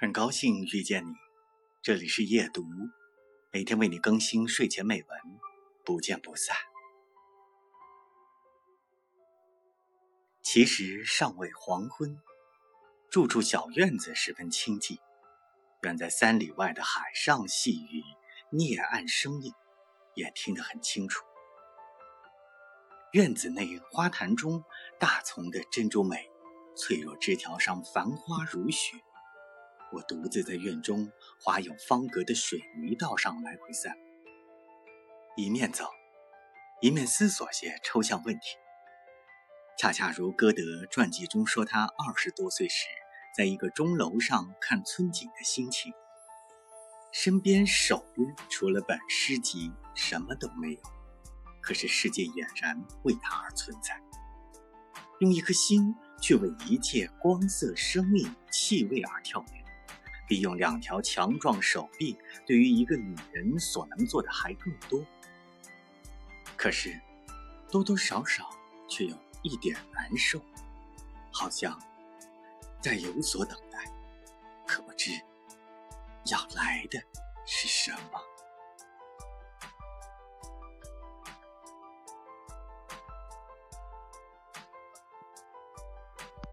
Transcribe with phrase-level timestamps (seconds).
[0.00, 1.12] 很高兴遇见你，
[1.82, 2.64] 这里是夜读，
[3.50, 5.20] 每天为你更新睡前美文，
[5.84, 6.56] 不见不散。
[10.40, 12.16] 其实尚未黄昏，
[13.10, 15.00] 住处小院子十分清静，
[15.82, 18.04] 远在三里外的海上细雨、
[18.50, 19.52] 涅岸声音，
[20.14, 21.24] 也听得很清楚。
[23.14, 24.62] 院子内花坛中
[25.00, 26.30] 大丛的珍珠美，
[26.76, 29.02] 脆弱枝条上繁花如雪。
[29.92, 31.10] 我独自在院中
[31.40, 33.96] 花有方格的水泥道上来回散，
[35.36, 35.86] 一面走，
[36.82, 38.56] 一面思索些抽象问题。
[39.78, 42.86] 恰恰如歌德传记中说，他二十多岁时，
[43.36, 45.92] 在一个钟楼上看春景的心情。
[47.12, 50.80] 身边手边除了本诗集，什么都没有，
[51.62, 53.98] 可是世界俨然为他而存在。
[55.20, 59.57] 用一颗心去为一切光色、生命、气味而跳跃。
[60.28, 65.04] 利用两条强壮手臂，对于一个女人所能做的还更多。
[66.56, 67.00] 可是，
[67.70, 68.50] 多多少少
[68.88, 70.40] 却有一点难受，
[71.30, 71.80] 好像
[72.80, 73.90] 在有所等待，
[74.66, 75.12] 可不知
[76.26, 77.00] 要来的
[77.46, 78.20] 是什么。